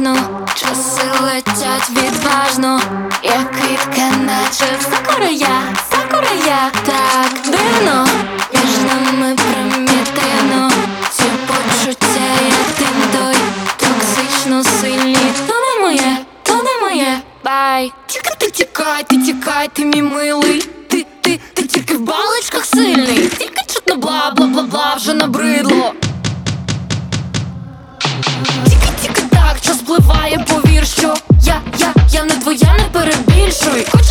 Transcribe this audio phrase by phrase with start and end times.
[0.00, 2.80] уважно, часи летять відважно,
[3.22, 6.70] як квітка, наче в сакурая, сакурая.
[6.86, 8.06] Так дивно,
[8.52, 10.70] між нами примітивно.
[11.10, 13.36] Ці почуття я тим той
[13.76, 17.92] токсично сильні, то не моє, то не моє, бай.
[18.06, 21.06] Тікай, ти тікай, ти тікай, ти мій милий, ти
[33.70, 34.09] Чоловік.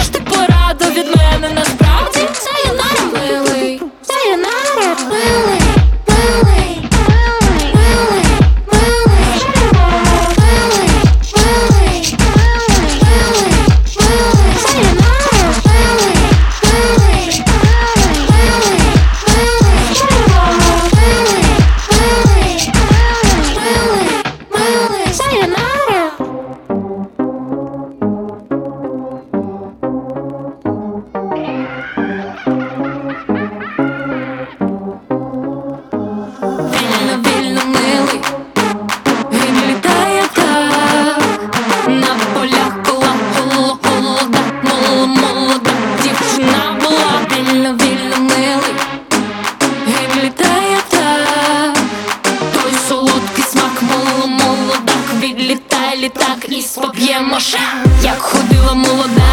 [55.96, 57.60] літак і споб'є моше,
[58.04, 59.29] як ходила молода.